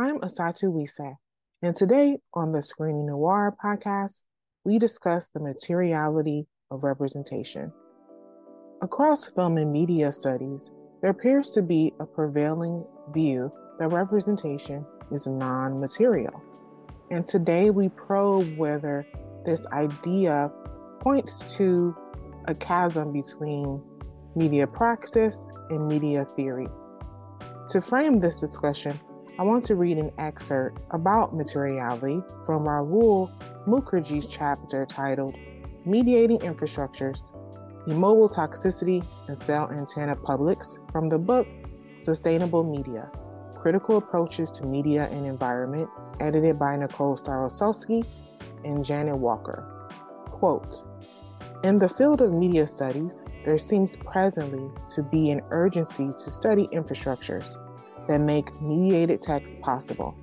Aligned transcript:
I'm 0.00 0.18
Assatu 0.20 0.72
Wisseh, 0.72 1.16
and 1.60 1.76
today 1.76 2.16
on 2.32 2.52
the 2.52 2.62
Screening 2.62 3.04
Noir 3.04 3.54
podcast, 3.62 4.22
we 4.64 4.78
discuss 4.78 5.28
the 5.28 5.40
materiality 5.40 6.46
of 6.70 6.84
representation. 6.84 7.70
Across 8.80 9.32
film 9.32 9.58
and 9.58 9.70
media 9.70 10.10
studies, 10.10 10.70
there 11.02 11.10
appears 11.10 11.50
to 11.50 11.60
be 11.60 11.92
a 12.00 12.06
prevailing 12.06 12.82
view 13.12 13.52
that 13.78 13.88
representation 13.88 14.86
is 15.12 15.26
non 15.26 15.78
material. 15.78 16.42
And 17.10 17.26
today 17.26 17.68
we 17.68 17.90
probe 17.90 18.56
whether 18.56 19.06
this 19.44 19.66
idea 19.66 20.50
points 21.00 21.40
to 21.58 21.94
a 22.46 22.54
chasm 22.54 23.12
between 23.12 23.82
media 24.34 24.66
practice 24.66 25.50
and 25.68 25.86
media 25.86 26.24
theory. 26.24 26.68
To 27.68 27.82
frame 27.82 28.18
this 28.18 28.40
discussion, 28.40 28.98
I 29.40 29.42
want 29.42 29.64
to 29.64 29.74
read 29.74 29.96
an 29.96 30.12
excerpt 30.18 30.84
about 30.90 31.34
materiality 31.34 32.22
from 32.44 32.64
Rahul 32.64 33.32
Mukherjee's 33.66 34.26
chapter 34.26 34.84
titled 34.84 35.34
Mediating 35.86 36.40
Infrastructures 36.40 37.32
Immobile 37.88 38.28
Toxicity 38.28 39.02
and 39.28 39.38
Cell 39.38 39.70
Antenna 39.70 40.14
Publics 40.14 40.76
from 40.92 41.08
the 41.08 41.16
book 41.16 41.48
Sustainable 41.96 42.62
Media 42.62 43.10
Critical 43.56 43.96
Approaches 43.96 44.50
to 44.50 44.66
Media 44.66 45.08
and 45.10 45.24
Environment, 45.24 45.88
edited 46.20 46.58
by 46.58 46.76
Nicole 46.76 47.16
Starosielski 47.16 48.04
and 48.66 48.84
Janet 48.84 49.16
Walker. 49.16 49.88
Quote 50.26 50.84
In 51.64 51.78
the 51.78 51.88
field 51.88 52.20
of 52.20 52.34
media 52.34 52.68
studies, 52.68 53.24
there 53.42 53.56
seems 53.56 53.96
presently 53.96 54.70
to 54.94 55.02
be 55.02 55.30
an 55.30 55.40
urgency 55.48 56.08
to 56.08 56.30
study 56.30 56.66
infrastructures 56.74 57.56
that 58.10 58.20
make 58.20 58.60
mediated 58.60 59.20
text 59.20 59.60
possible, 59.60 60.16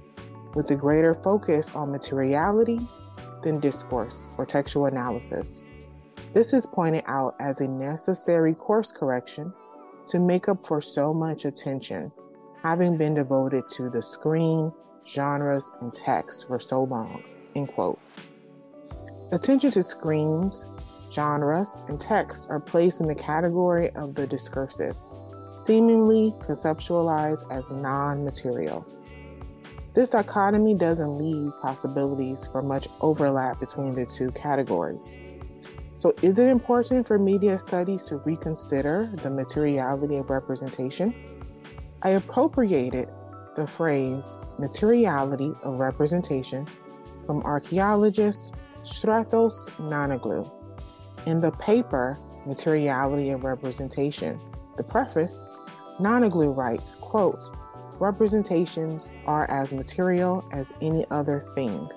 with 0.55 0.69
a 0.71 0.75
greater 0.75 1.13
focus 1.13 1.73
on 1.73 1.89
materiality 1.89 2.81
than 3.43 3.61
discourse 3.61 4.27
or 4.37 4.45
textual 4.45 4.87
analysis. 4.87 5.63
This 6.33 6.51
is 6.51 6.67
pointed 6.67 7.05
out 7.07 7.37
as 7.39 7.61
a 7.61 7.67
necessary 7.67 8.53
course 8.53 8.91
correction 8.91 9.53
to 10.07 10.19
make 10.19 10.49
up 10.49 10.67
for 10.67 10.81
so 10.81 11.13
much 11.13 11.45
attention 11.45 12.11
having 12.61 12.97
been 12.97 13.13
devoted 13.13 13.69
to 13.69 13.89
the 13.89 14.01
screen, 14.01 14.73
genres, 15.05 15.71
and 15.79 15.93
text 15.93 16.45
for 16.45 16.59
so 16.59 16.83
long. 16.83 17.23
End 17.55 17.69
quote. 17.69 17.99
Attention 19.31 19.71
to 19.71 19.81
screens, 19.81 20.67
genres, 21.09 21.79
and 21.87 22.01
text 22.01 22.49
are 22.49 22.59
placed 22.59 22.99
in 22.99 23.07
the 23.07 23.15
category 23.15 23.91
of 23.91 24.13
the 24.13 24.27
discursive, 24.27 24.97
seemingly 25.57 26.33
conceptualized 26.39 27.43
as 27.51 27.71
non 27.71 28.23
material. 28.23 28.85
This 29.93 30.09
dichotomy 30.09 30.75
doesn't 30.75 31.17
leave 31.17 31.51
possibilities 31.61 32.47
for 32.47 32.61
much 32.61 32.87
overlap 33.01 33.59
between 33.59 33.95
the 33.95 34.05
two 34.05 34.29
categories. 34.31 35.17
So, 35.95 36.13
is 36.21 36.37
it 36.37 36.47
important 36.49 37.07
for 37.07 37.17
media 37.17 37.57
studies 37.57 38.03
to 38.05 38.17
reconsider 38.17 39.11
the 39.23 39.31
materiality 39.31 40.17
of 40.17 40.29
representation? 40.29 41.15
I 42.03 42.09
appropriated 42.09 43.09
the 43.55 43.65
phrase 43.65 44.39
materiality 44.59 45.51
of 45.63 45.79
representation 45.79 46.67
from 47.25 47.41
archaeologist 47.41 48.53
Stratos 48.83 49.71
Nanoglou. 49.79 50.49
In 51.25 51.41
the 51.41 51.51
paper 51.53 52.17
Materiality 52.45 53.31
of 53.31 53.43
Representation, 53.43 54.39
the 54.77 54.83
preface, 54.83 55.49
Nanoglou 55.99 56.55
writes, 56.55 56.95
quote, 56.95 57.43
representations 57.99 59.11
are 59.25 59.49
as 59.49 59.73
material 59.73 60.47
as 60.51 60.73
any 60.81 61.05
other 61.09 61.41
thing. 61.55 61.89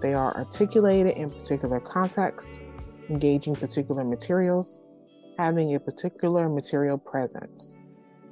They 0.00 0.14
are 0.14 0.36
articulated 0.36 1.16
in 1.16 1.30
particular 1.30 1.80
contexts 1.80 2.60
engaging 3.10 3.54
particular 3.54 4.04
materials, 4.04 4.80
having 5.38 5.74
a 5.74 5.80
particular 5.80 6.48
material 6.48 6.98
presence, 6.98 7.76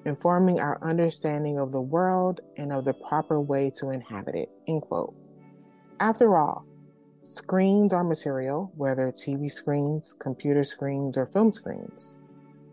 informing 0.04 0.60
our 0.60 0.78
understanding 0.82 1.58
of 1.58 1.72
the 1.72 1.80
world 1.80 2.40
and 2.56 2.72
of 2.72 2.84
the 2.84 2.94
proper 2.94 3.40
way 3.40 3.70
to 3.70 3.90
inhabit 3.90 4.34
it. 4.34 4.50
End 4.68 4.82
quote. 4.82 5.14
After 6.00 6.36
all, 6.36 6.66
screens 7.22 7.92
are 7.92 8.04
material, 8.04 8.72
whether 8.76 9.12
TV 9.12 9.50
screens, 9.50 10.14
computer 10.18 10.64
screens, 10.64 11.16
or 11.16 11.26
film 11.26 11.52
screens. 11.52 12.16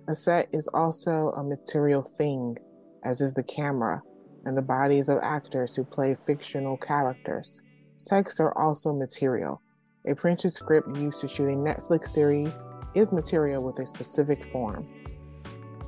A 0.09 0.15
set 0.15 0.49
is 0.51 0.67
also 0.69 1.29
a 1.37 1.43
material 1.43 2.01
thing, 2.01 2.57
as 3.05 3.21
is 3.21 3.33
the 3.33 3.43
camera 3.43 4.01
and 4.43 4.57
the 4.57 4.61
bodies 4.61 5.07
of 5.07 5.19
actors 5.21 5.75
who 5.75 5.83
play 5.83 6.17
fictional 6.25 6.77
characters. 6.77 7.61
Texts 8.03 8.39
are 8.39 8.57
also 8.57 8.91
material, 8.91 9.61
a 10.07 10.15
printed 10.15 10.51
script 10.51 10.97
used 10.97 11.19
to 11.19 11.27
shoot 11.27 11.49
a 11.49 11.55
Netflix 11.55 12.07
series 12.07 12.63
is 12.95 13.11
material 13.11 13.63
with 13.63 13.77
a 13.79 13.85
specific 13.85 14.43
form. 14.45 14.87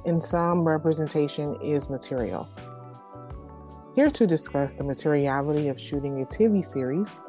In 0.05 0.21
some, 0.21 0.67
representation 0.67 1.57
is 1.61 1.89
material. 1.89 2.47
Here 3.95 4.11
to 4.11 4.27
discuss 4.27 4.75
the 4.75 4.83
materiality 4.83 5.69
of 5.69 5.79
shooting 5.79 6.21
a 6.21 6.25
TV 6.25 6.63
series 6.63 7.21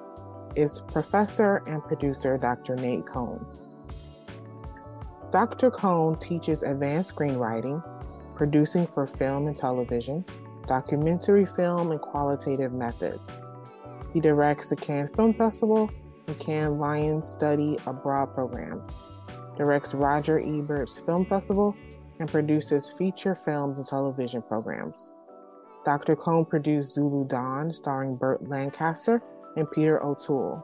is 0.57 0.83
professor 0.89 1.63
and 1.67 1.83
producer 1.85 2.37
Dr. 2.37 2.77
Nate 2.77 3.07
Kohn. 3.07 3.62
Dr. 5.33 5.71
Kohn 5.71 6.17
teaches 6.17 6.63
advanced 6.63 7.17
screenwriting, 7.17 7.83
producing 8.35 8.87
for 8.87 9.07
film 9.07 9.47
and 9.47 9.57
television, 9.57 10.27
documentary 10.67 11.47
film, 11.47 11.91
and 11.91 12.03
qualitative 12.03 12.75
methods. 12.75 13.55
He 14.13 14.21
directs 14.21 14.69
the 14.69 14.77
Cannes 14.77 15.09
Film 15.17 15.33
Festival 15.33 15.89
and 16.27 16.39
Cannes 16.39 16.79
Lions 16.79 17.31
Study 17.31 17.79
Abroad 17.87 18.35
programs, 18.35 19.07
directs 19.57 19.95
Roger 19.95 20.39
Ebert's 20.39 20.99
Film 20.99 21.25
Festival, 21.25 21.75
and 22.21 22.29
produces 22.29 22.91
feature 22.91 23.35
films 23.35 23.79
and 23.79 23.87
television 23.87 24.43
programs. 24.43 25.13
Dr. 25.87 26.15
Kohn 26.15 26.45
produced 26.45 26.93
Zulu 26.93 27.27
Dawn, 27.27 27.73
starring 27.73 28.17
Burt 28.17 28.47
Lancaster 28.51 29.23
and 29.57 29.67
Peter 29.71 30.05
O'Toole. 30.05 30.63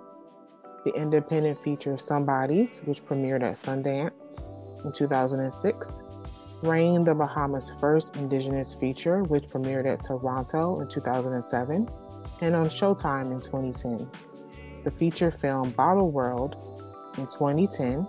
The 0.84 0.92
independent 0.92 1.58
feature 1.64 1.96
Somebodies, 1.96 2.82
which 2.84 3.02
premiered 3.06 3.42
at 3.42 3.54
Sundance 3.54 4.44
in 4.84 4.92
2006. 4.92 6.02
Rain, 6.62 7.04
the 7.04 7.14
Bahamas' 7.14 7.70
first 7.80 8.16
Indigenous 8.16 8.74
feature, 8.74 9.22
which 9.24 9.44
premiered 9.44 9.86
at 9.86 10.02
Toronto 10.02 10.80
in 10.80 10.88
2007 10.88 11.88
and 12.40 12.56
on 12.56 12.66
Showtime 12.66 13.32
in 13.32 13.40
2010 13.40 14.10
the 14.84 14.90
feature 14.90 15.30
film 15.30 15.70
Bottle 15.70 16.10
World 16.10 16.56
in 17.18 17.26
2010. 17.26 18.06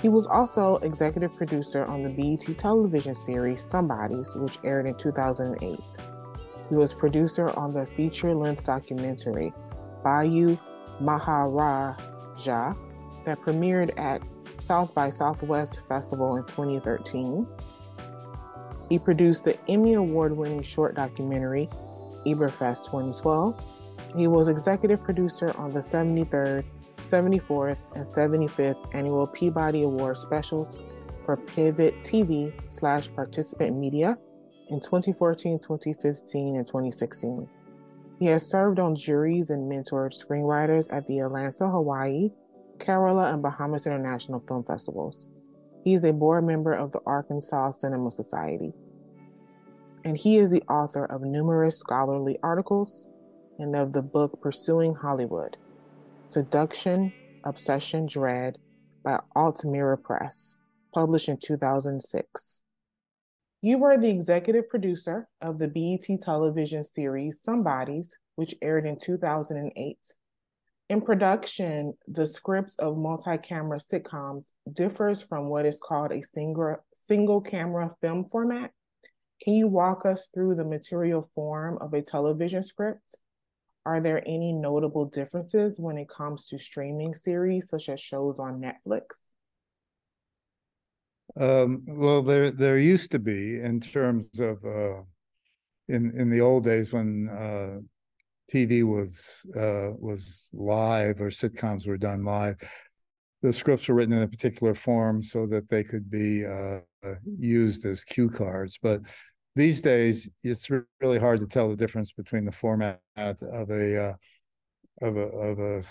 He 0.00 0.08
was 0.08 0.26
also 0.26 0.76
executive 0.76 1.34
producer 1.36 1.84
on 1.84 2.02
the 2.02 2.10
BET 2.10 2.56
television 2.58 3.14
series 3.14 3.62
Somebodies, 3.62 4.34
which 4.36 4.58
aired 4.64 4.86
in 4.86 4.94
2008. 4.94 5.78
He 6.68 6.76
was 6.76 6.94
producer 6.94 7.50
on 7.58 7.72
the 7.72 7.86
feature 7.86 8.34
length 8.34 8.64
documentary 8.64 9.52
Bayou 10.02 10.56
Maharaja 11.00 12.74
that 13.24 13.40
premiered 13.40 13.96
at 13.98 14.22
South 14.62 14.94
by 14.94 15.10
Southwest 15.10 15.86
Festival 15.88 16.36
in 16.36 16.44
2013. 16.44 17.46
He 18.88 18.98
produced 18.98 19.44
the 19.44 19.58
Emmy 19.68 19.94
Award 19.94 20.36
winning 20.36 20.62
short 20.62 20.94
documentary 20.94 21.68
Ebertfest 22.26 22.86
2012 22.86 23.60
he 24.16 24.26
was 24.26 24.48
executive 24.48 25.02
producer 25.02 25.56
on 25.56 25.72
the 25.72 25.80
73rd, 25.80 26.64
74th, 26.98 27.78
and 27.94 28.04
75th 28.04 28.94
annual 28.94 29.26
Peabody 29.26 29.82
Award 29.82 30.18
specials 30.18 30.78
for 31.24 31.36
Pivot 31.36 31.98
TV 32.00 32.52
slash 32.70 33.12
Participant 33.14 33.76
Media 33.76 34.18
in 34.68 34.80
2014, 34.80 35.58
2015, 35.58 36.56
and 36.56 36.66
2016. 36.66 37.48
He 38.18 38.26
has 38.26 38.48
served 38.48 38.78
on 38.78 38.94
juries 38.94 39.50
and 39.50 39.70
mentored 39.70 40.12
screenwriters 40.12 40.92
at 40.92 41.06
the 41.06 41.20
Atlanta, 41.20 41.68
Hawaii, 41.68 42.30
Kerala, 42.82 43.32
and 43.32 43.42
Bahamas 43.42 43.86
International 43.86 44.42
Film 44.46 44.64
Festivals. 44.64 45.28
He 45.84 45.94
is 45.94 46.04
a 46.04 46.12
board 46.12 46.44
member 46.44 46.72
of 46.72 46.92
the 46.92 47.00
Arkansas 47.06 47.72
Cinema 47.72 48.10
Society. 48.10 48.72
And 50.04 50.16
he 50.16 50.38
is 50.38 50.50
the 50.50 50.62
author 50.62 51.04
of 51.04 51.22
numerous 51.22 51.78
scholarly 51.78 52.38
articles, 52.42 53.06
and 53.58 53.76
of 53.76 53.92
the 53.92 54.02
book 54.02 54.40
Pursuing 54.40 54.94
Hollywood 54.94 55.56
Seduction, 56.28 57.12
Obsession, 57.44 58.06
Dread 58.06 58.58
by 59.04 59.18
Altamira 59.36 59.98
Press, 59.98 60.56
published 60.94 61.28
in 61.28 61.36
2006. 61.36 62.62
You 63.60 63.78
were 63.78 63.96
the 63.96 64.08
executive 64.08 64.68
producer 64.68 65.28
of 65.40 65.58
the 65.58 65.68
BET 65.68 66.20
television 66.20 66.84
series 66.84 67.40
Somebodies, 67.42 68.16
which 68.34 68.54
aired 68.62 68.86
in 68.86 68.98
2008. 68.98 69.98
In 70.92 71.00
production, 71.00 71.94
the 72.06 72.26
scripts 72.26 72.76
of 72.76 72.98
multi-camera 72.98 73.78
sitcoms 73.78 74.50
differs 74.70 75.22
from 75.22 75.48
what 75.48 75.64
is 75.64 75.80
called 75.82 76.12
a 76.12 76.22
single, 76.22 76.76
single 76.92 77.40
camera 77.40 77.96
film 78.02 78.26
format. 78.26 78.72
Can 79.42 79.54
you 79.54 79.68
walk 79.68 80.04
us 80.04 80.28
through 80.34 80.56
the 80.56 80.66
material 80.66 81.22
form 81.34 81.78
of 81.80 81.94
a 81.94 82.02
television 82.02 82.62
script 82.62 83.16
are 83.84 84.00
there 84.00 84.22
any 84.26 84.52
notable 84.52 85.06
differences 85.06 85.80
when 85.80 85.98
it 85.98 86.08
comes 86.08 86.46
to 86.46 86.58
streaming 86.58 87.14
series 87.14 87.68
such 87.68 87.88
as 87.88 88.00
shows 88.00 88.38
on 88.38 88.60
Netflix? 88.60 89.32
Um, 91.36 91.82
well, 91.86 92.22
there 92.22 92.50
there 92.50 92.78
used 92.78 93.10
to 93.12 93.18
be 93.18 93.58
in 93.58 93.80
terms 93.80 94.38
of 94.38 94.64
uh, 94.64 95.00
in 95.88 96.12
in 96.16 96.30
the 96.30 96.42
old 96.42 96.64
days 96.64 96.92
when 96.92 97.28
uh, 97.28 97.80
TV 98.50 98.82
was 98.82 99.42
uh, 99.56 99.92
was 99.98 100.50
live 100.52 101.20
or 101.20 101.30
sitcoms 101.30 101.86
were 101.86 101.98
done 101.98 102.24
live. 102.24 102.56
The 103.42 103.52
scripts 103.52 103.88
were 103.88 103.94
written 103.96 104.14
in 104.14 104.22
a 104.22 104.28
particular 104.28 104.74
form 104.74 105.22
so 105.22 105.46
that 105.46 105.68
they 105.68 105.82
could 105.82 106.10
be 106.10 106.46
uh, 106.46 106.80
used 107.38 107.84
as 107.86 108.04
cue 108.04 108.30
cards. 108.30 108.78
But 108.80 109.02
these 109.56 109.82
days, 109.82 110.28
it's 110.42 110.70
really 111.00 111.18
hard 111.18 111.40
to 111.40 111.46
tell 111.46 111.68
the 111.68 111.76
difference 111.76 112.12
between 112.12 112.44
the 112.44 112.52
format 112.52 113.00
of 113.16 113.70
a 113.70 114.02
uh, 114.02 114.14
of 115.02 115.16
a 115.16 115.20
of 115.20 115.58
a 115.58 115.82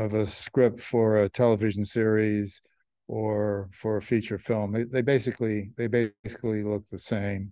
of 0.00 0.14
a 0.14 0.26
script 0.26 0.80
for 0.80 1.22
a 1.22 1.28
television 1.28 1.84
series 1.84 2.60
or 3.06 3.70
for 3.72 3.96
a 3.96 4.02
feature 4.02 4.38
film. 4.38 4.72
They, 4.72 4.84
they 4.84 5.02
basically 5.02 5.70
they 5.76 5.86
basically 5.86 6.62
look 6.62 6.84
the 6.90 6.98
same. 6.98 7.50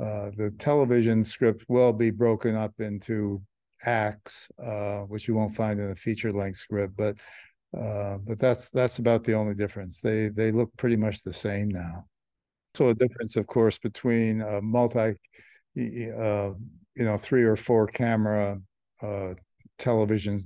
Uh, 0.00 0.30
the 0.36 0.52
television 0.58 1.24
script 1.24 1.64
will 1.68 1.92
be 1.92 2.10
broken 2.10 2.54
up 2.54 2.74
into 2.78 3.42
acts, 3.84 4.48
uh, 4.62 5.00
which 5.00 5.28
you 5.28 5.34
won't 5.34 5.54
find 5.54 5.80
in 5.80 5.90
a 5.90 5.94
feature 5.94 6.32
length 6.32 6.58
script, 6.58 6.94
but 6.96 7.16
uh, 7.76 8.18
but 8.18 8.38
that's 8.38 8.68
that's 8.70 8.98
about 8.98 9.24
the 9.24 9.34
only 9.34 9.54
difference. 9.54 10.00
They 10.00 10.28
they 10.28 10.50
look 10.50 10.70
pretty 10.76 10.96
much 10.96 11.22
the 11.22 11.32
same 11.32 11.68
now. 11.68 12.06
So 12.74 12.88
a 12.88 12.94
difference, 12.94 13.36
of 13.36 13.46
course, 13.46 13.78
between 13.78 14.40
a 14.40 14.60
multi, 14.60 15.00
uh, 15.00 15.12
you 15.76 16.54
know, 16.96 17.16
three 17.16 17.42
or 17.42 17.56
four 17.56 17.86
camera 17.86 18.60
uh, 19.02 19.34
television 19.78 20.38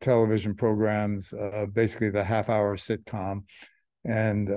television 0.00 0.54
programs, 0.54 1.32
uh, 1.32 1.66
basically 1.72 2.10
the 2.10 2.24
half 2.24 2.48
hour 2.48 2.76
sitcom, 2.76 3.44
and 4.04 4.48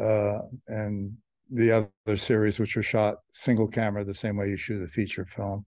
and 0.67 1.17
the 1.51 1.71
other 1.71 2.17
series 2.17 2.59
which 2.59 2.75
are 2.75 2.83
shot 2.83 3.17
single 3.31 3.67
camera 3.67 4.03
the 4.03 4.13
same 4.13 4.35
way 4.35 4.49
you 4.49 4.57
shoot 4.57 4.81
a 4.83 4.87
feature 4.87 5.25
film. 5.25 5.65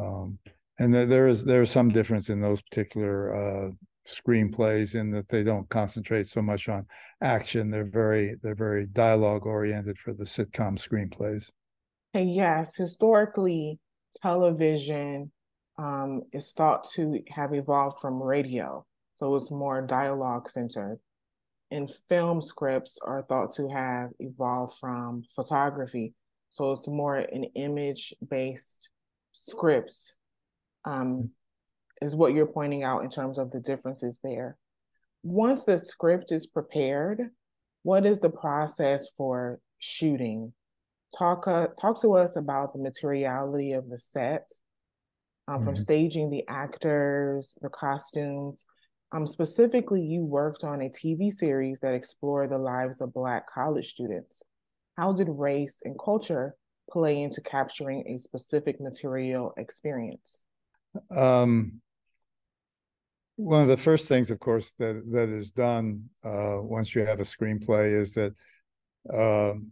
Um, 0.00 0.38
and 0.78 0.94
there, 0.94 1.26
is 1.26 1.44
there 1.44 1.62
is 1.62 1.70
some 1.70 1.88
difference 1.88 2.30
in 2.30 2.40
those 2.40 2.62
particular 2.62 3.34
uh, 3.34 3.70
screenplays 4.06 4.94
in 4.94 5.10
that 5.10 5.28
they 5.28 5.44
don't 5.44 5.68
concentrate 5.68 6.26
so 6.26 6.40
much 6.40 6.68
on 6.68 6.86
action. 7.20 7.70
They're 7.70 7.84
very 7.84 8.36
they're 8.42 8.54
very 8.54 8.86
dialogue 8.86 9.46
oriented 9.46 9.98
for 9.98 10.14
the 10.14 10.24
sitcom 10.24 10.78
screenplays. 10.78 11.50
And 12.14 12.32
yes, 12.34 12.74
historically, 12.74 13.78
television 14.22 15.30
um, 15.76 16.22
is 16.32 16.52
thought 16.52 16.88
to 16.94 17.20
have 17.28 17.54
evolved 17.54 18.00
from 18.00 18.22
radio, 18.22 18.84
so 19.16 19.34
it's 19.36 19.50
more 19.50 19.82
dialogue 19.82 20.48
centered. 20.48 20.98
And 21.70 21.90
film 22.08 22.40
scripts 22.40 22.98
are 23.02 23.22
thought 23.22 23.52
to 23.54 23.68
have 23.68 24.10
evolved 24.20 24.78
from 24.78 25.22
photography, 25.36 26.14
so 26.48 26.72
it's 26.72 26.88
more 26.88 27.16
an 27.16 27.44
image 27.54 28.14
based 28.26 28.88
scripts 29.32 30.14
um, 30.88 31.30
is 32.00 32.16
what 32.16 32.34
you're 32.34 32.46
pointing 32.46 32.82
out 32.82 33.02
in 33.02 33.10
terms 33.10 33.38
of 33.38 33.50
the 33.50 33.60
differences 33.60 34.20
there. 34.22 34.56
Once 35.22 35.64
the 35.64 35.78
script 35.78 36.32
is 36.32 36.46
prepared, 36.46 37.30
what 37.82 38.06
is 38.06 38.20
the 38.20 38.30
process 38.30 39.08
for 39.16 39.60
shooting? 39.78 40.52
Talk 41.16 41.48
uh, 41.48 41.68
talk 41.80 42.00
to 42.02 42.14
us 42.14 42.36
about 42.36 42.72
the 42.72 42.78
materiality 42.78 43.72
of 43.72 43.88
the 43.88 43.98
set, 43.98 44.48
um, 45.46 45.56
mm-hmm. 45.56 45.64
from 45.64 45.76
staging 45.76 46.30
the 46.30 46.44
actors, 46.48 47.56
the 47.60 47.68
costumes. 47.68 48.64
Um, 49.10 49.26
specifically, 49.26 50.02
you 50.02 50.22
worked 50.22 50.64
on 50.64 50.82
a 50.82 50.90
TV 50.90 51.32
series 51.32 51.78
that 51.80 51.94
explored 51.94 52.50
the 52.50 52.58
lives 52.58 53.00
of 53.00 53.14
Black 53.14 53.50
college 53.52 53.88
students. 53.88 54.42
How 54.98 55.12
did 55.12 55.28
race 55.30 55.80
and 55.82 55.98
culture 55.98 56.54
play 56.90 57.22
into 57.22 57.40
capturing 57.40 58.06
a 58.06 58.18
specific 58.18 58.80
material 58.80 59.54
experience? 59.56 60.42
Um, 61.10 61.80
one 63.36 63.62
of 63.62 63.68
the 63.68 63.76
first 63.76 64.08
things, 64.08 64.30
of 64.30 64.40
course, 64.40 64.72
that 64.78 65.02
that 65.12 65.28
is 65.28 65.52
done 65.52 66.08
uh, 66.24 66.58
once 66.60 66.94
you 66.94 67.04
have 67.04 67.20
a 67.20 67.24
screenplay 67.24 67.94
is 67.94 68.12
that 68.14 68.34
um, 69.12 69.70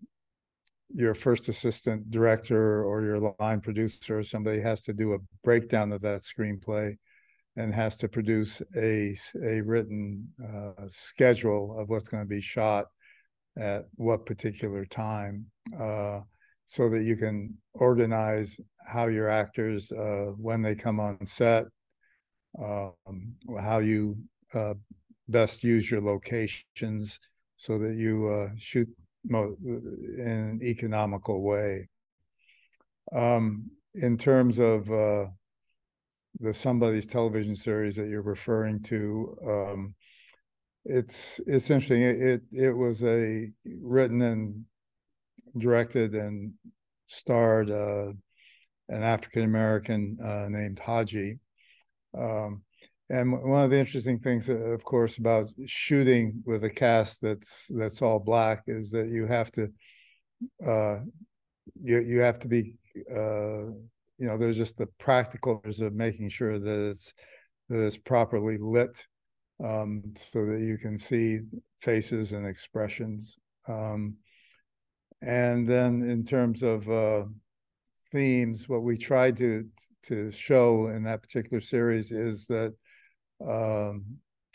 your 0.95 1.15
first 1.15 1.49
assistant 1.49 2.11
director 2.11 2.85
or 2.85 3.03
your 3.03 3.35
line 3.41 3.61
producer 3.61 4.21
or 4.21 4.23
somebody 4.23 4.61
has 4.61 4.83
to 4.83 4.93
do 4.93 5.15
a 5.15 5.19
breakdown 5.43 5.93
of 5.93 6.01
that 6.03 6.21
screenplay 6.21 6.97
and 7.57 7.75
has 7.75 7.97
to 7.97 8.09
produce 8.09 8.63
a 8.77 9.17
a 9.43 9.61
written 9.63 10.29
uh, 10.43 10.85
schedule 10.89 11.77
of 11.79 11.89
what's 11.89 12.09
going 12.09 12.23
to 12.23 12.29
be 12.29 12.41
shot 12.41 12.87
at 13.59 13.87
what 13.97 14.27
particular 14.27 14.85
time. 14.85 15.47
Uh, 16.67 16.73
so 16.77 16.89
that 16.89 17.03
you 17.03 17.17
can 17.17 17.55
organize 17.75 18.61
how 18.87 19.07
your 19.07 19.29
actors, 19.29 19.93
uh, 19.93 20.33
when 20.37 20.63
they 20.63 20.75
come 20.75 21.01
on 21.01 21.27
set, 21.27 21.65
um, 22.63 23.35
how 23.61 23.79
you 23.79 24.17
uh, 24.55 24.75
best 25.29 25.65
use 25.65 25.91
your 25.91 26.01
locations 26.01 27.19
so 27.57 27.79
that 27.79 27.95
you 27.95 28.29
uh, 28.29 28.49
shoot 28.59 28.89
mo- 29.25 29.57
in 29.65 30.59
an 30.59 30.61
economical 30.63 31.43
way. 31.43 31.89
Um, 33.13 33.71
in 33.95 34.17
terms 34.17 34.59
of 34.59 34.91
uh, 34.91 35.27
the 36.41 36.53
Somebodies 36.53 37.07
television 37.07 37.55
series 37.55 37.97
that 37.97 38.09
you're 38.09 38.23
referring 38.23 38.83
to, 38.85 39.37
um, 39.47 39.95
it's 40.85 41.41
it's 41.47 41.71
interesting. 41.71 42.03
It, 42.03 42.21
it, 42.21 42.43
it 42.53 42.73
was 42.73 43.03
a 43.03 43.51
written 43.81 44.23
and 44.23 44.65
directed 45.59 46.15
and 46.15 46.53
starred 47.07 47.71
uh, 47.71 48.13
an 48.89 49.03
African 49.03 49.43
American 49.43 50.19
uh, 50.23 50.49
named 50.49 50.79
Hadji. 50.79 51.39
Um, 52.17 52.63
and 53.09 53.33
one 53.33 53.63
of 53.63 53.71
the 53.71 53.79
interesting 53.79 54.19
things, 54.19 54.51
uh, 54.51 54.55
of 54.55 54.83
course, 54.83 55.19
about 55.19 55.47
shooting 55.67 56.43
with 56.45 56.65
a 56.65 56.71
cast 56.71 57.21
that's 57.21 57.71
that's 57.77 58.03
all 58.03 58.19
black 58.19 58.65
is 58.67 58.91
that 58.91 59.09
you 59.09 59.27
have 59.27 59.53
to 59.53 59.69
uh, 60.67 60.99
you 61.83 62.01
you 62.01 62.21
have 62.21 62.39
to 62.41 62.49
be 62.49 62.75
uh, 63.11 63.71
you 64.19 64.27
know 64.27 64.37
there's 64.37 64.57
just 64.57 64.77
the 64.77 64.89
practicals 64.99 65.81
of 65.81 65.95
making 65.95 66.29
sure 66.29 66.59
that 66.59 66.91
it's 66.91 67.15
that 67.69 67.85
it's 67.85 67.97
properly 67.97 68.59
lit 68.59 69.07
um, 69.65 70.03
so 70.17 70.45
that 70.47 70.61
you 70.61 70.79
can 70.79 70.99
see 70.99 71.41
faces 71.81 72.33
and 72.33 72.47
expressions. 72.47 73.39
Um, 73.69 74.17
and 75.23 75.69
then 75.69 76.03
in 76.03 76.25
terms 76.25 76.63
of 76.63 76.89
uh, 76.89 77.25
themes, 78.13 78.69
what 78.69 78.83
we 78.83 78.97
tried 78.97 79.37
to 79.39 79.67
to 80.05 80.31
show 80.31 80.89
in 80.89 81.03
that 81.05 81.23
particular 81.23 81.61
series 81.61 82.13
is 82.13 82.47
that 82.47 82.75
um, 83.47 84.05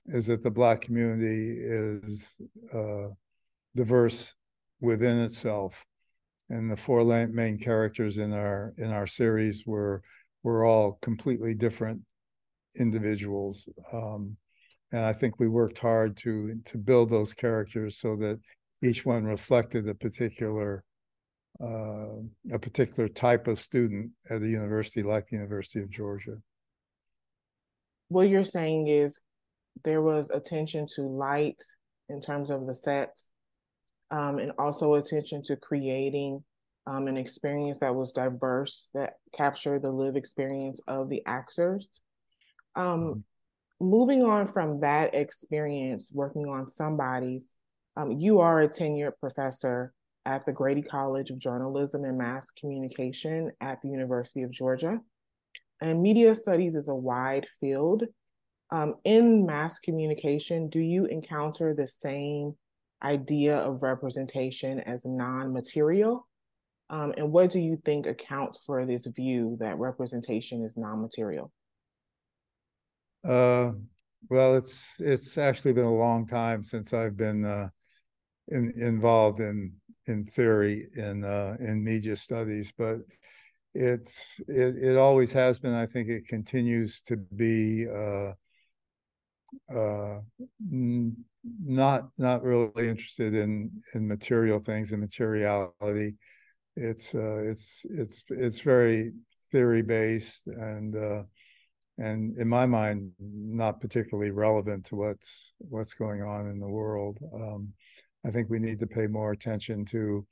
is 0.08 0.28
that 0.28 0.42
the 0.42 0.52
Black 0.52 0.82
community 0.82 1.58
is 1.60 2.40
uh, 2.74 3.10
diverse 3.76 4.34
within 4.80 5.20
itself, 5.20 5.86
and 6.50 6.72
the 6.72 6.78
four 6.78 7.04
main 7.04 7.58
characters 7.58 8.18
in 8.18 8.34
our 8.34 8.74
in 8.78 8.92
our 8.92 9.08
series 9.08 9.66
were 9.66 10.02
were 10.44 10.66
all 10.66 10.98
completely 11.02 11.54
different 11.54 12.02
individuals. 12.80 13.68
Um, 13.94 14.38
and 14.92 15.06
I 15.06 15.14
think 15.14 15.40
we 15.40 15.48
worked 15.48 15.78
hard 15.78 16.18
to 16.18 16.60
to 16.66 16.78
build 16.78 17.10
those 17.10 17.34
characters 17.34 17.98
so 17.98 18.16
that 18.18 18.40
each 18.82 19.06
one 19.06 19.24
reflected 19.24 19.88
a 19.88 19.96
particular 19.96 20.84
uh, 21.62 22.16
a 22.52 22.60
particular 22.60 23.08
type 23.08 23.48
of 23.48 23.60
student 23.60 24.10
at 24.30 24.42
a 24.42 24.48
university 24.48 25.04
like 25.04 25.28
the 25.28 25.36
University 25.36 25.80
of 25.80 25.92
Georgia. 25.92 26.38
What 28.08 28.30
you're 28.30 28.44
saying 28.44 28.88
is 28.88 29.20
there 29.84 30.02
was 30.02 30.30
attention 30.32 30.88
to 30.96 31.04
light 31.04 31.62
in 32.10 32.20
terms 32.20 32.50
of 32.50 32.66
the 32.66 32.74
sets, 32.74 33.30
um, 34.10 34.40
and 34.40 34.54
also 34.58 34.96
attention 34.96 35.44
to 35.44 35.56
creating 35.56 36.44
um, 36.88 37.08
an 37.08 37.18
experience 37.18 37.80
that 37.80 37.94
was 37.94 38.12
diverse, 38.12 38.90
that 38.94 39.14
captured 39.36 39.84
the 39.84 39.92
live 39.92 40.16
experience 40.16 40.82
of 40.88 41.10
the 41.10 41.22
actors. 41.26 42.02
Um, 42.76 42.86
mm-hmm. 42.86 43.20
Moving 43.84 44.24
on 44.24 44.46
from 44.46 44.82
that 44.82 45.16
experience, 45.16 46.12
working 46.14 46.48
on 46.48 46.70
Somebodies 46.70 47.54
um, 47.98 48.12
you 48.12 48.40
are 48.40 48.62
a 48.62 48.70
tenured 48.70 49.14
professor 49.20 49.94
at 50.26 50.46
the 50.46 50.52
Grady 50.52 50.82
College 50.82 51.32
of 51.32 51.40
Journalism 51.40 52.04
and 52.06 52.18
Mass 52.18 52.50
Communication 52.52 53.52
at 53.60 53.82
the 53.82 53.90
University 53.90 54.44
of 54.44 54.52
Georgia. 54.52 55.00
And 55.82 56.02
media 56.02 56.36
studies 56.36 56.76
is 56.76 56.88
a 56.88 56.96
wide 56.96 57.48
field. 57.60 58.04
Um, 58.70 58.96
in 59.04 59.46
mass 59.46 59.80
communication, 59.80 60.70
do 60.70 60.80
you 60.80 61.06
encounter 61.06 61.74
the 61.74 61.88
same 61.88 62.56
idea 63.04 63.58
of 63.58 63.84
representation 63.84 64.80
as 64.80 65.06
non 65.06 65.52
material? 65.52 66.28
Um, 66.90 67.14
and 67.18 67.32
what 67.32 67.50
do 67.50 67.60
you 67.60 67.78
think 67.84 68.06
accounts 68.06 68.60
for 68.66 68.86
this 68.86 69.08
view 69.08 69.58
that 69.60 69.80
representation 69.80 70.64
is 70.64 70.78
non 70.78 71.02
material? 71.02 71.52
Uh, 73.28 73.72
well, 74.30 74.56
it's 74.56 74.88
it's 75.00 75.38
actually 75.38 75.74
been 75.74 75.86
a 75.86 75.94
long 75.94 76.28
time 76.28 76.64
since 76.64 76.94
I've 76.94 77.18
been 77.18 77.44
uh, 77.44 77.70
in, 78.48 78.74
involved 78.78 79.40
in 79.40 79.74
in 80.08 80.26
theory 80.26 80.88
in 80.96 81.24
uh, 81.24 81.56
in 81.60 81.84
media 81.84 82.16
studies, 82.16 82.74
but 82.78 82.98
it's 83.74 84.26
it, 84.48 84.76
it 84.78 84.98
always 84.98 85.32
has 85.32 85.60
been. 85.60 85.74
I 85.74 85.86
think 85.86 86.10
it 86.10 86.28
continues 86.28 87.02
to 87.04 87.18
be 87.18 87.88
uh, 87.88 88.34
uh, 89.74 90.20
not 91.64 92.10
not 92.18 92.44
really 92.44 92.90
interested 92.90 93.34
in 93.34 93.72
in 93.94 94.08
material 94.08 94.60
things 94.60 94.92
and 94.92 95.02
materiality. 95.02 96.16
It's 96.76 97.16
uh, 97.16 97.38
it's 97.38 97.86
it's 97.90 98.24
it's 98.30 98.60
very 98.60 99.12
theory 99.52 99.82
based 99.82 100.48
and 100.48 100.96
uh, 100.96 101.24
and 101.98 102.38
in 102.38 102.48
my 102.48 102.66
mind 102.66 103.12
not 103.20 103.82
particularly 103.82 104.32
relevant 104.32 104.86
to 104.86 104.96
what's 104.96 105.54
what's 105.60 105.94
going 105.94 106.22
on 106.22 106.48
in 106.48 106.60
the 106.60 106.68
world. 106.68 107.20
Um, 107.34 107.74
I 108.26 108.32
think 108.32 108.50
we 108.50 108.60
need 108.60 108.80
to 108.80 108.88
pay 108.88 109.08
more 109.08 109.32
attention 109.32 109.86
to 109.86 110.26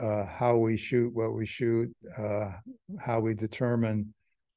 uh, 0.00 0.24
how 0.26 0.56
we 0.56 0.76
shoot 0.76 1.14
what 1.14 1.34
we 1.34 1.46
shoot, 1.46 1.94
uh, 2.18 2.52
how 2.98 3.20
we 3.20 3.34
determine 3.34 4.12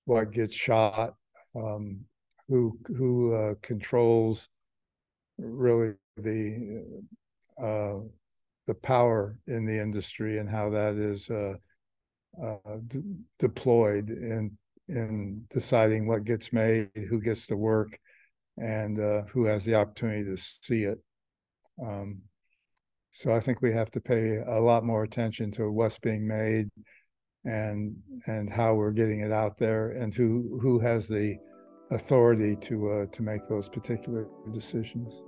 what 0.05 0.31
gets 0.31 0.53
shot, 0.53 1.13
um, 1.55 2.00
who 2.47 2.77
who 2.97 3.33
uh, 3.33 3.53
controls 3.62 4.50
really 5.38 5.93
the 6.17 7.03
uh, 7.62 8.00
the 8.65 8.74
power 8.74 9.38
in 9.47 9.65
the 9.65 9.79
industry 9.79 10.39
and 10.39 10.50
how 10.50 10.69
that 10.69 10.95
is 10.95 11.29
uh, 11.29 11.55
uh, 12.43 12.77
d- 12.88 13.01
deployed 13.38 14.09
in 14.09 14.57
in 14.88 15.45
deciding 15.50 16.07
what 16.07 16.24
gets 16.24 16.53
made, 16.53 16.89
who 17.09 17.21
gets 17.21 17.45
to 17.47 17.57
work, 17.57 18.00
and 18.57 18.97
who 19.29 19.45
has 19.45 19.65
the 19.65 19.75
opportunity 19.75 20.24
to 20.24 20.38
see 20.38 20.83
it. 20.83 20.97
Um, 21.81 22.22
so 23.12 23.31
I 23.31 23.39
think 23.39 23.62
we 23.62 23.72
have 23.72 23.89
to 23.91 24.01
pay 24.01 24.38
a 24.46 24.60
lot 24.60 24.84
more 24.84 25.03
attention 25.03 25.51
to 25.51 25.72
what's 25.72 25.98
being 25.98 26.27
made 26.27 26.69
and 27.46 27.96
and 28.27 28.51
how 28.51 28.75
we're 28.75 28.91
getting 28.91 29.22
it 29.22 29.31
out 29.31 29.57
there 29.57 29.91
and 29.91 30.13
who 30.13 30.60
who 30.62 30.79
has 30.79 31.07
the 31.07 31.38
authority 31.91 32.55
to 32.57 32.91
uh, 32.91 33.05
to 33.07 33.24
make 33.24 33.41
those 33.48 33.69
particular 33.69 34.27
decisions. 34.51 35.24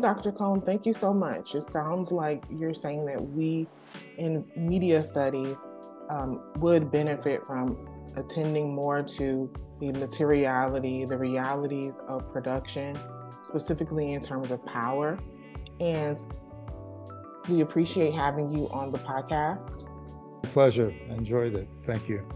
Dr. 0.00 0.32
Kohn, 0.32 0.60
thank 0.60 0.86
you 0.86 0.92
so 0.92 1.14
much. 1.14 1.54
It 1.54 1.70
sounds 1.72 2.10
like 2.10 2.44
you're 2.50 2.74
saying 2.74 3.06
that 3.06 3.22
we 3.22 3.66
in 4.18 4.44
media 4.56 5.04
studies 5.04 5.56
um, 6.10 6.52
would 6.56 6.90
benefit 6.90 7.46
from 7.46 7.88
attending 8.16 8.74
more 8.74 9.02
to 9.02 9.52
the 9.80 9.92
materiality, 9.92 11.04
the 11.04 11.16
realities 11.16 11.98
of 12.08 12.28
production, 12.30 12.96
specifically 13.44 14.12
in 14.12 14.20
terms 14.20 14.50
of 14.50 14.64
power. 14.64 15.18
And 15.80 16.18
we 17.48 17.60
appreciate 17.60 18.14
having 18.14 18.50
you 18.50 18.68
on 18.70 18.92
the 18.92 18.98
podcast. 18.98 19.88
Pleasure. 20.42 20.94
Enjoyed 21.08 21.54
it. 21.54 21.68
Thank 21.84 22.08
you. 22.08 22.26